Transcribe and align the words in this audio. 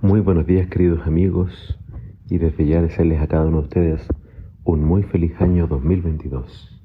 Muy 0.00 0.20
buenos 0.20 0.46
días 0.46 0.70
queridos 0.70 1.04
amigos 1.08 1.76
y 2.30 2.38
desde 2.38 2.64
ya 2.68 2.80
desearles 2.80 3.20
a 3.20 3.26
cada 3.26 3.46
uno 3.46 3.58
de 3.58 3.64
ustedes 3.64 4.02
un 4.62 4.84
muy 4.84 5.02
feliz 5.02 5.32
año 5.40 5.66
2022. 5.66 6.80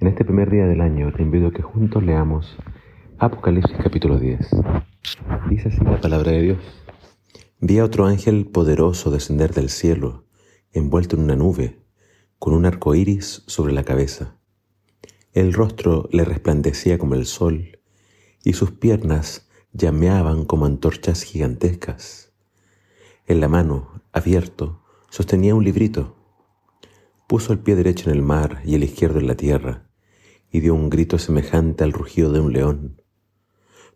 En 0.00 0.08
este 0.08 0.24
primer 0.24 0.50
día 0.50 0.64
del 0.64 0.80
año 0.80 1.12
te 1.12 1.22
invito 1.22 1.48
a 1.48 1.52
que 1.52 1.60
juntos 1.60 2.02
leamos 2.02 2.56
Apocalipsis 3.18 3.76
capítulo 3.82 4.18
10. 4.18 4.38
Dice 5.50 5.68
así 5.68 5.84
la 5.84 6.00
palabra 6.00 6.32
de 6.32 6.40
Dios. 6.40 6.58
Vi 7.60 7.78
a 7.78 7.84
otro 7.84 8.06
ángel 8.06 8.46
poderoso 8.46 9.10
descender 9.10 9.52
del 9.52 9.68
cielo, 9.68 10.24
envuelto 10.72 11.16
en 11.16 11.24
una 11.24 11.36
nube, 11.36 11.76
con 12.38 12.54
un 12.54 12.64
arco 12.64 12.94
iris 12.94 13.44
sobre 13.48 13.74
la 13.74 13.84
cabeza. 13.84 14.38
El 15.34 15.52
rostro 15.52 16.08
le 16.10 16.24
resplandecía 16.24 16.96
como 16.96 17.16
el 17.16 17.26
sol, 17.26 17.80
y 18.42 18.54
sus 18.54 18.70
piernas 18.70 19.46
llameaban 19.74 20.46
como 20.46 20.64
antorchas 20.64 21.22
gigantescas. 21.22 22.29
En 23.26 23.40
la 23.40 23.48
mano, 23.48 24.02
abierto, 24.12 24.82
sostenía 25.08 25.54
un 25.54 25.64
librito. 25.64 26.16
Puso 27.28 27.52
el 27.52 27.60
pie 27.60 27.76
derecho 27.76 28.10
en 28.10 28.16
el 28.16 28.22
mar 28.22 28.62
y 28.64 28.74
el 28.74 28.84
izquierdo 28.84 29.20
en 29.20 29.26
la 29.26 29.36
tierra, 29.36 29.88
y 30.50 30.60
dio 30.60 30.74
un 30.74 30.90
grito 30.90 31.18
semejante 31.18 31.84
al 31.84 31.92
rugido 31.92 32.32
de 32.32 32.40
un 32.40 32.52
león. 32.52 33.02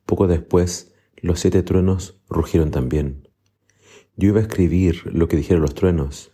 Poco 0.07 0.27
después, 0.27 0.95
los 1.17 1.41
siete 1.41 1.63
truenos 1.63 2.21
rugieron 2.29 2.71
también. 2.71 3.29
Yo 4.17 4.29
iba 4.29 4.39
a 4.39 4.43
escribir 4.43 5.03
lo 5.13 5.27
que 5.27 5.37
dijeron 5.37 5.63
los 5.63 5.75
truenos, 5.75 6.31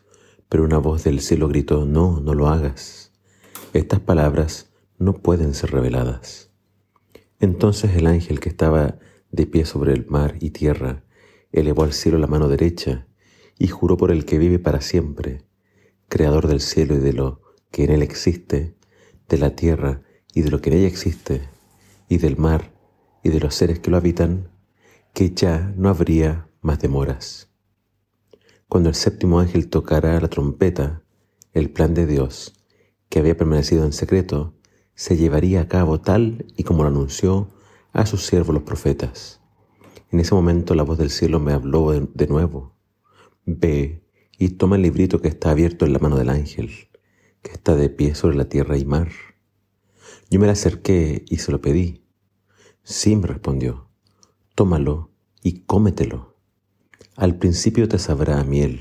pero 0.48 0.64
una 0.64 0.78
voz 0.78 1.04
del 1.04 1.20
cielo 1.20 1.48
gritó, 1.48 1.86
no, 1.86 2.20
no 2.20 2.34
lo 2.34 2.48
hagas. 2.48 3.12
Estas 3.72 4.00
palabras 4.00 4.72
no 4.98 5.14
pueden 5.14 5.54
ser 5.54 5.70
reveladas. 5.70 6.50
Entonces 7.38 7.96
el 7.96 8.06
ángel 8.06 8.40
que 8.40 8.50
estaba 8.50 8.98
de 9.30 9.46
pie 9.46 9.64
sobre 9.64 9.94
el 9.94 10.06
mar 10.06 10.36
y 10.40 10.50
tierra 10.50 11.04
elevó 11.52 11.84
al 11.84 11.92
cielo 11.92 12.18
la 12.18 12.26
mano 12.26 12.48
derecha 12.48 13.06
y 13.58 13.68
juró 13.68 13.96
por 13.96 14.10
el 14.10 14.24
que 14.24 14.38
vive 14.38 14.58
para 14.58 14.80
siempre, 14.80 15.42
creador 16.08 16.46
del 16.46 16.60
cielo 16.60 16.94
y 16.94 16.98
de 16.98 17.12
lo 17.12 17.42
que 17.70 17.84
en 17.84 17.90
él 17.90 18.02
existe, 18.02 18.74
de 19.28 19.38
la 19.38 19.54
tierra 19.54 20.02
y 20.32 20.42
de 20.42 20.50
lo 20.50 20.60
que 20.60 20.70
en 20.70 20.78
ella 20.78 20.88
existe, 20.88 21.48
y 22.08 22.18
del 22.18 22.36
mar 22.36 22.72
y 23.22 23.28
de 23.30 23.40
los 23.40 23.54
seres 23.54 23.78
que 23.78 23.90
lo 23.90 23.96
habitan, 23.96 24.50
que 25.12 25.30
ya 25.30 25.72
no 25.76 25.88
habría 25.88 26.48
más 26.62 26.80
demoras. 26.80 27.48
Cuando 28.68 28.88
el 28.88 28.94
séptimo 28.94 29.40
ángel 29.40 29.68
tocara 29.68 30.20
la 30.20 30.28
trompeta, 30.28 31.02
el 31.52 31.70
plan 31.70 31.94
de 31.94 32.06
Dios, 32.06 32.54
que 33.08 33.18
había 33.18 33.36
permanecido 33.36 33.84
en 33.84 33.92
secreto, 33.92 34.54
se 34.94 35.16
llevaría 35.16 35.62
a 35.62 35.68
cabo 35.68 36.00
tal 36.00 36.46
y 36.56 36.62
como 36.62 36.82
lo 36.82 36.88
anunció 36.88 37.48
a 37.92 38.06
sus 38.06 38.26
siervos 38.26 38.54
los 38.54 38.62
profetas. 38.62 39.39
En 40.10 40.18
ese 40.18 40.34
momento 40.34 40.74
la 40.74 40.82
voz 40.82 40.98
del 40.98 41.10
cielo 41.10 41.38
me 41.38 41.52
habló 41.52 41.92
de 41.92 42.26
nuevo. 42.26 42.74
Ve 43.46 44.02
y 44.38 44.48
toma 44.50 44.74
el 44.74 44.82
librito 44.82 45.20
que 45.20 45.28
está 45.28 45.52
abierto 45.52 45.86
en 45.86 45.92
la 45.92 46.00
mano 46.00 46.16
del 46.16 46.30
ángel, 46.30 46.70
que 47.42 47.52
está 47.52 47.76
de 47.76 47.90
pie 47.90 48.16
sobre 48.16 48.36
la 48.36 48.48
tierra 48.48 48.76
y 48.76 48.84
mar. 48.84 49.08
Yo 50.28 50.40
me 50.40 50.46
le 50.46 50.52
acerqué 50.52 51.24
y 51.28 51.36
se 51.36 51.52
lo 51.52 51.60
pedí. 51.60 52.04
Sí, 52.82 53.14
me 53.14 53.28
respondió. 53.28 53.88
Tómalo 54.56 55.12
y 55.44 55.60
cómetelo. 55.60 56.36
Al 57.14 57.38
principio 57.38 57.88
te 57.88 58.00
sabrá 58.00 58.40
a 58.40 58.44
miel, 58.44 58.80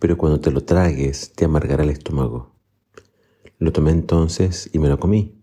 pero 0.00 0.16
cuando 0.16 0.40
te 0.40 0.50
lo 0.50 0.64
tragues 0.64 1.34
te 1.34 1.44
amargará 1.44 1.84
el 1.84 1.90
estómago. 1.90 2.56
Lo 3.58 3.72
tomé 3.72 3.92
entonces 3.92 4.70
y 4.72 4.80
me 4.80 4.88
lo 4.88 4.98
comí, 4.98 5.40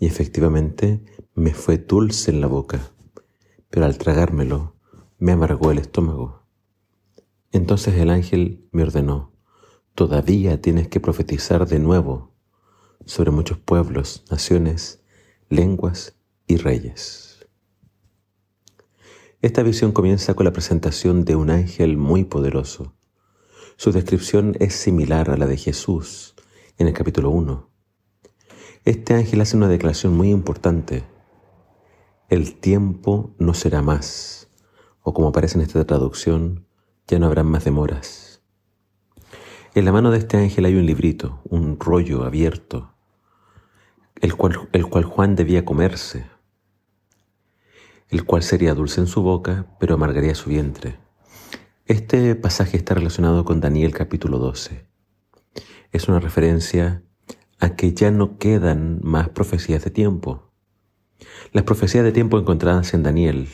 y 0.00 0.06
efectivamente 0.06 1.04
me 1.34 1.54
fue 1.54 1.78
dulce 1.78 2.32
en 2.32 2.40
la 2.40 2.48
boca 2.48 2.95
pero 3.70 3.86
al 3.86 3.98
tragármelo 3.98 4.76
me 5.18 5.32
amargó 5.32 5.70
el 5.70 5.78
estómago. 5.78 6.46
Entonces 7.52 7.94
el 7.94 8.10
ángel 8.10 8.66
me 8.72 8.82
ordenó, 8.82 9.32
todavía 9.94 10.60
tienes 10.60 10.88
que 10.88 11.00
profetizar 11.00 11.66
de 11.66 11.78
nuevo 11.78 12.34
sobre 13.04 13.30
muchos 13.30 13.58
pueblos, 13.58 14.24
naciones, 14.30 15.02
lenguas 15.48 16.16
y 16.46 16.56
reyes. 16.56 17.46
Esta 19.42 19.62
visión 19.62 19.92
comienza 19.92 20.34
con 20.34 20.44
la 20.44 20.52
presentación 20.52 21.24
de 21.24 21.36
un 21.36 21.50
ángel 21.50 21.96
muy 21.96 22.24
poderoso. 22.24 22.94
Su 23.76 23.92
descripción 23.92 24.56
es 24.58 24.74
similar 24.74 25.30
a 25.30 25.36
la 25.36 25.46
de 25.46 25.56
Jesús 25.56 26.34
en 26.78 26.88
el 26.88 26.94
capítulo 26.94 27.30
1. 27.30 27.70
Este 28.84 29.14
ángel 29.14 29.40
hace 29.40 29.56
una 29.56 29.68
declaración 29.68 30.16
muy 30.16 30.30
importante 30.30 31.04
el 32.28 32.56
tiempo 32.56 33.34
no 33.38 33.54
será 33.54 33.82
más, 33.82 34.50
o 35.02 35.14
como 35.14 35.28
aparece 35.28 35.58
en 35.58 35.62
esta 35.62 35.84
traducción, 35.86 36.66
ya 37.06 37.20
no 37.20 37.26
habrán 37.26 37.46
más 37.46 37.64
demoras. 37.64 38.42
En 39.74 39.84
la 39.84 39.92
mano 39.92 40.10
de 40.10 40.18
este 40.18 40.36
ángel 40.36 40.64
hay 40.64 40.74
un 40.74 40.86
librito, 40.86 41.40
un 41.44 41.78
rollo 41.78 42.24
abierto, 42.24 42.94
el 44.20 44.34
cual, 44.34 44.68
el 44.72 44.86
cual 44.86 45.04
Juan 45.04 45.36
debía 45.36 45.64
comerse, 45.64 46.26
el 48.08 48.24
cual 48.24 48.42
sería 48.42 48.74
dulce 48.74 49.00
en 49.00 49.06
su 49.06 49.22
boca, 49.22 49.76
pero 49.78 49.94
amargaría 49.94 50.34
su 50.34 50.50
vientre. 50.50 50.98
Este 51.84 52.34
pasaje 52.34 52.76
está 52.76 52.94
relacionado 52.94 53.44
con 53.44 53.60
Daniel 53.60 53.94
capítulo 53.94 54.38
12. 54.38 54.84
Es 55.92 56.08
una 56.08 56.18
referencia 56.18 57.04
a 57.60 57.76
que 57.76 57.94
ya 57.94 58.10
no 58.10 58.38
quedan 58.38 58.98
más 59.04 59.28
profecías 59.28 59.84
de 59.84 59.90
tiempo 59.90 60.45
las 61.52 61.64
profecías 61.64 62.04
de 62.04 62.12
tiempo 62.12 62.38
encontradas 62.38 62.94
en 62.94 63.02
Daniel 63.02 63.48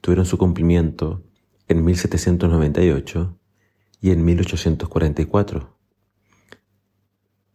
tuvieron 0.00 0.26
su 0.26 0.38
cumplimiento 0.38 1.22
en 1.68 1.84
1798 1.84 3.38
y 4.00 4.10
en 4.10 4.24
1844. 4.24 5.78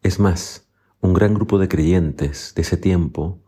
Es 0.02 0.20
más, 0.20 0.70
un 1.02 1.14
gran 1.14 1.34
grupo 1.34 1.60
de 1.60 1.68
creyentes 1.68 2.54
de 2.56 2.62
ese 2.62 2.78
tiempo 2.78 3.44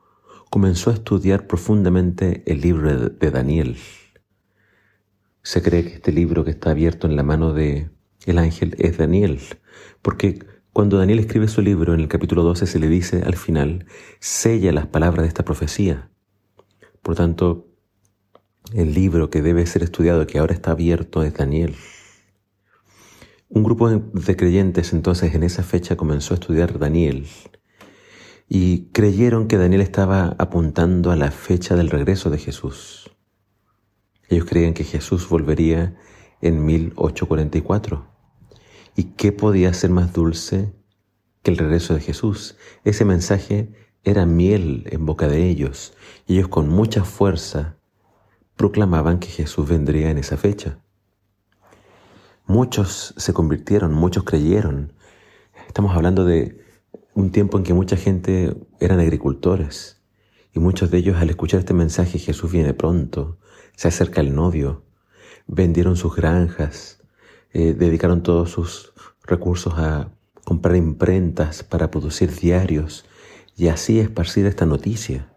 comenzó 0.50 0.89
a 0.89 0.94
estudiar 0.94 1.47
profundamente 1.47 2.44
el 2.45 2.62
libro 2.62 3.09
de 3.09 3.31
Daniel. 3.31 3.78
Se 5.44 5.62
cree 5.62 5.83
que 5.83 5.95
este 5.95 6.12
libro 6.12 6.44
que 6.44 6.51
está 6.51 6.72
abierto 6.72 7.07
en 7.07 7.16
la 7.16 7.23
mano 7.23 7.53
de 7.53 7.89
el 8.25 8.38
ángel 8.38 8.75
es 8.78 8.97
Daniel, 8.97 9.39
porque 10.01 10.45
cuando 10.74 10.98
Daniel 10.98 11.20
escribe 11.20 11.50
su 11.50 11.62
libro, 11.62 11.94
en 11.94 12.00
el 12.00 12.08
capítulo 12.08 12.44
12 12.44 12.66
se 12.66 12.80
le 12.80 12.88
dice 12.88 13.24
al 13.26 13.36
final, 13.36 13.86
sella 14.20 14.72
las 14.72 14.88
palabras 14.88 15.24
de 15.24 15.28
esta 15.28 15.44
profecía. 15.44 16.09
Por 17.02 17.16
tanto, 17.16 17.68
el 18.74 18.94
libro 18.94 19.30
que 19.30 19.42
debe 19.42 19.66
ser 19.66 19.84
estudiado, 19.84 20.26
que 20.28 20.40
ahora 20.40 20.54
está 20.54 20.72
abierto, 20.72 21.24
es 21.24 21.34
Daniel. 21.34 21.76
Un 23.50 23.64
grupo 23.64 23.90
de 23.90 24.36
creyentes 24.38 24.94
entonces 24.94 25.36
en 25.36 25.44
esa 25.44 25.64
fecha 25.64 25.98
comenzó 25.98 26.34
a 26.34 26.36
estudiar 26.36 26.80
Daniel 26.80 27.28
y 28.48 28.86
creyeron 28.94 29.48
que 29.48 29.58
Daniel 29.58 29.81
estaba 29.81 30.36
apuntando 30.38 31.12
a 31.12 31.18
la 31.18 31.31
fecha 31.31 31.76
del 31.76 31.90
regreso 31.90 32.30
de 32.30 32.38
Jesús. 32.38 33.12
Ellos 34.30 34.46
creían 34.46 34.74
que 34.74 34.86
Jesús 34.86 35.28
volvería 35.28 35.98
en 36.42 36.64
1844. 36.64 38.11
¿Y 38.96 39.03
qué 39.16 39.31
podía 39.31 39.74
ser 39.74 39.90
más 39.90 40.13
dulce 40.13 40.74
que 41.44 41.52
el 41.52 41.57
regreso 41.57 41.94
de 41.94 42.02
Jesús? 42.02 42.57
Ese 42.84 43.06
mensaje 43.06 43.74
era 44.03 44.25
miel 44.25 44.88
en 44.91 45.06
boca 45.06 45.28
de 45.28 45.47
ellos 45.47 45.94
y 46.28 46.35
ellos 46.35 46.50
con 46.50 46.68
mucha 46.69 47.03
fuerza 47.03 47.78
proclamaban 48.56 49.19
que 49.19 49.28
Jesús 49.28 49.68
vendría 49.68 50.09
en 50.09 50.18
esa 50.18 50.38
fecha. 50.38 50.80
Muchos 52.46 53.13
se 53.18 53.34
convirtieron, 53.34 53.94
muchos 53.94 54.24
creyeron. 54.24 54.94
Estamos 55.68 55.96
hablando 55.96 56.25
de 56.25 56.62
un 57.13 57.31
tiempo 57.31 57.57
en 57.57 57.63
que 57.63 57.74
mucha 57.74 57.96
gente 57.96 58.56
eran 58.80 59.00
agricultores 59.00 60.01
y 60.53 60.59
muchos 60.59 60.91
de 60.91 60.97
ellos 60.97 61.18
al 61.18 61.30
escuchar 61.30 61.62
este 61.62 61.74
mensaje 61.74 62.19
Jesús 62.19 62.51
viene 62.51 62.74
pronto, 62.74 63.40
se 63.75 63.88
acerca 63.88 64.22
el 64.22 64.35
novio, 64.35 64.84
vendieron 65.47 65.96
sus 65.96 66.16
granjas, 66.16 67.00
eh, 67.53 67.74
dedicaron 67.74 68.24
todos 68.24 68.50
sus 68.50 68.94
recursos 69.24 69.74
a 69.77 70.12
comprar 70.45 70.75
imprentas 70.75 71.63
para 71.63 71.92
producir 71.92 72.33
diarios 72.33 73.06
y 73.56 73.68
así 73.68 74.00
esparcir 74.00 74.45
esta 74.45 74.65
noticia. 74.65 75.31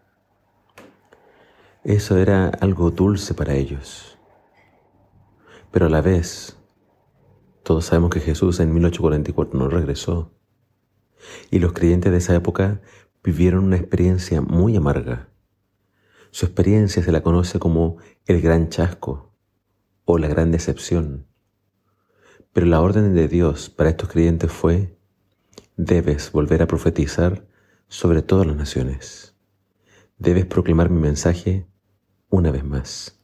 Eso 1.83 2.17
era 2.17 2.47
algo 2.47 2.89
dulce 2.89 3.33
para 3.33 3.53
ellos. 3.53 4.17
Pero 5.71 5.85
a 5.85 5.89
la 5.89 6.01
vez, 6.01 6.57
todos 7.63 7.85
sabemos 7.85 8.09
que 8.09 8.19
Jesús 8.19 8.59
en 8.59 8.73
1844 8.73 9.59
no 9.59 9.67
regresó. 9.67 10.31
Y 11.51 11.59
los 11.59 11.73
creyentes 11.73 12.11
de 12.11 12.17
esa 12.17 12.35
época 12.35 12.81
vivieron 13.23 13.65
una 13.65 13.77
experiencia 13.77 14.41
muy 14.41 14.75
amarga. 14.75 15.29
Su 16.31 16.45
experiencia 16.45 17.03
se 17.03 17.11
la 17.11 17.23
conoce 17.23 17.59
como 17.59 17.97
el 18.25 18.41
gran 18.41 18.69
chasco 18.69 19.33
o 20.05 20.17
la 20.17 20.27
gran 20.27 20.51
decepción. 20.51 21.27
Pero 22.55 22.67
la 22.67 22.79
orden 22.79 23.13
de 23.13 23.27
Dios 23.27 23.69
para 23.69 23.89
estos 23.89 24.07
creyentes 24.07 24.49
fue, 24.49 24.97
debes 25.75 26.31
volver 26.31 26.61
a 26.61 26.67
profetizar 26.67 27.45
sobre 27.89 28.21
todas 28.21 28.47
las 28.47 28.55
naciones. 28.55 29.35
Debes 30.19 30.45
proclamar 30.45 30.89
mi 30.89 31.01
mensaje 31.01 31.67
una 32.29 32.51
vez 32.51 32.63
más. 32.63 33.19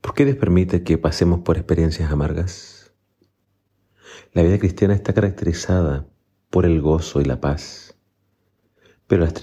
¿Por 0.00 0.12
qué 0.12 0.24
Dios 0.24 0.38
permite 0.38 0.82
que 0.82 0.98
pasemos 0.98 1.42
por 1.42 1.56
experiencias 1.56 2.10
amargas? 2.10 2.92
La 4.32 4.42
vida 4.42 4.58
cristiana 4.58 4.94
está 4.94 5.14
caracterizada 5.14 6.08
por 6.50 6.66
el 6.66 6.80
gozo 6.80 7.20
y 7.20 7.24
la 7.26 7.40
paz, 7.40 7.96
pero 9.06 9.22
las, 9.22 9.34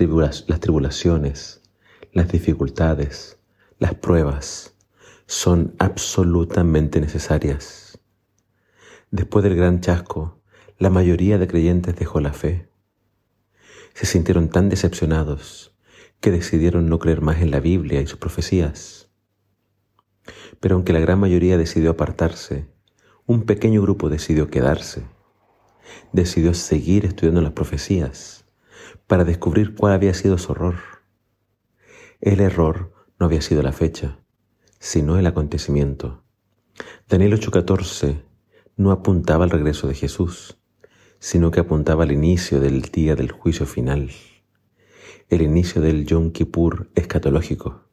tribulaciones, 0.59 1.61
las 2.11 2.27
dificultades, 2.27 3.39
las 3.79 3.95
pruebas 3.95 4.75
son 5.25 5.73
absolutamente 5.79 6.99
necesarias. 6.99 7.82
Después 9.13 9.43
del 9.43 9.55
gran 9.55 9.79
chasco, 9.79 10.41
la 10.79 10.89
mayoría 10.89 11.37
de 11.37 11.47
creyentes 11.47 11.95
dejó 11.95 12.19
la 12.19 12.33
fe. 12.33 12.67
Se 13.93 14.07
sintieron 14.07 14.49
tan 14.49 14.69
decepcionados 14.69 15.77
que 16.19 16.31
decidieron 16.31 16.89
no 16.89 16.97
creer 16.97 17.21
más 17.21 17.39
en 17.39 17.51
la 17.51 17.59
Biblia 17.59 18.01
y 18.01 18.07
sus 18.07 18.17
profecías. 18.17 19.11
Pero 20.59 20.73
aunque 20.73 20.93
la 20.93 20.99
gran 20.99 21.19
mayoría 21.19 21.59
decidió 21.59 21.91
apartarse, 21.91 22.65
un 23.27 23.43
pequeño 23.43 23.83
grupo 23.83 24.09
decidió 24.09 24.49
quedarse. 24.49 25.03
Decidió 26.11 26.55
seguir 26.55 27.05
estudiando 27.05 27.41
las 27.41 27.51
profecías 27.51 28.45
para 29.05 29.25
descubrir 29.25 29.75
cuál 29.75 29.93
había 29.93 30.15
sido 30.15 30.39
su 30.39 30.53
error. 30.53 30.77
El 32.19 32.39
error 32.39 32.91
no 33.19 33.27
había 33.27 33.43
sido 33.43 33.61
la 33.61 33.73
fecha, 33.73 34.17
sino 34.79 35.19
el 35.19 35.27
acontecimiento. 35.27 36.23
Daniel 37.07 37.33
8:14 37.33 38.32
no 38.75 38.91
apuntaba 38.91 39.43
al 39.43 39.51
regreso 39.51 39.87
de 39.87 39.95
Jesús, 39.95 40.57
sino 41.19 41.51
que 41.51 41.59
apuntaba 41.59 42.03
al 42.03 42.11
inicio 42.11 42.59
del 42.59 42.81
día 42.81 43.15
del 43.15 43.31
juicio 43.31 43.65
final, 43.65 44.11
el 45.29 45.41
inicio 45.41 45.81
del 45.81 46.05
Yom 46.05 46.31
Kippur 46.31 46.89
escatológico. 46.95 47.83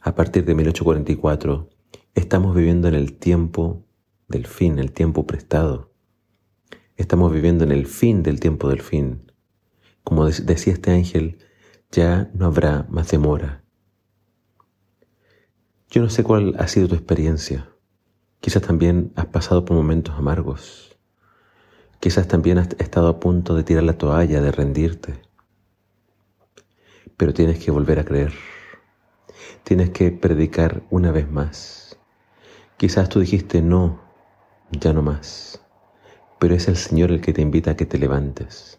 A 0.00 0.14
partir 0.14 0.44
de 0.44 0.54
1844, 0.54 1.70
estamos 2.14 2.54
viviendo 2.54 2.88
en 2.88 2.94
el 2.94 3.14
tiempo 3.14 3.84
del 4.28 4.46
fin, 4.46 4.78
el 4.78 4.92
tiempo 4.92 5.26
prestado. 5.26 5.92
Estamos 6.96 7.32
viviendo 7.32 7.64
en 7.64 7.72
el 7.72 7.86
fin 7.86 8.22
del 8.22 8.38
tiempo 8.38 8.68
del 8.68 8.82
fin. 8.82 9.32
Como 10.04 10.26
decía 10.26 10.74
este 10.74 10.92
ángel, 10.92 11.38
ya 11.90 12.30
no 12.34 12.46
habrá 12.46 12.86
más 12.88 13.10
demora. 13.10 13.64
Yo 15.90 16.02
no 16.02 16.10
sé 16.10 16.22
cuál 16.22 16.54
ha 16.58 16.68
sido 16.68 16.88
tu 16.88 16.94
experiencia. 16.94 17.73
Quizás 18.44 18.60
también 18.60 19.10
has 19.16 19.24
pasado 19.24 19.64
por 19.64 19.74
momentos 19.74 20.14
amargos. 20.18 20.98
Quizás 21.98 22.28
también 22.28 22.58
has 22.58 22.68
estado 22.78 23.08
a 23.08 23.18
punto 23.18 23.54
de 23.54 23.62
tirar 23.62 23.84
la 23.84 23.96
toalla, 23.96 24.42
de 24.42 24.52
rendirte. 24.52 25.14
Pero 27.16 27.32
tienes 27.32 27.58
que 27.64 27.70
volver 27.70 28.00
a 28.00 28.04
creer. 28.04 28.34
Tienes 29.62 29.88
que 29.92 30.10
predicar 30.10 30.82
una 30.90 31.10
vez 31.10 31.26
más. 31.30 31.98
Quizás 32.76 33.08
tú 33.08 33.20
dijiste 33.20 33.62
no, 33.62 34.02
ya 34.72 34.92
no 34.92 35.00
más. 35.00 35.62
Pero 36.38 36.54
es 36.54 36.68
el 36.68 36.76
Señor 36.76 37.12
el 37.12 37.22
que 37.22 37.32
te 37.32 37.40
invita 37.40 37.70
a 37.70 37.76
que 37.76 37.86
te 37.86 37.96
levantes, 37.96 38.78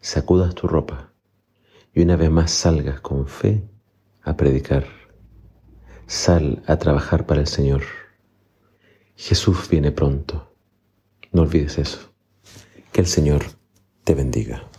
sacudas 0.00 0.54
tu 0.54 0.68
ropa 0.68 1.10
y 1.92 2.02
una 2.02 2.14
vez 2.14 2.30
más 2.30 2.52
salgas 2.52 3.00
con 3.00 3.26
fe 3.26 3.68
a 4.22 4.36
predicar. 4.36 4.84
Sal 6.06 6.62
a 6.68 6.76
trabajar 6.76 7.26
para 7.26 7.40
el 7.40 7.48
Señor. 7.48 7.82
Jesús 9.20 9.68
viene 9.68 9.92
pronto. 9.92 10.54
No 11.32 11.42
olvides 11.42 11.76
eso. 11.76 12.10
Que 12.90 13.02
el 13.02 13.06
Señor 13.06 13.44
te 14.02 14.14
bendiga. 14.14 14.69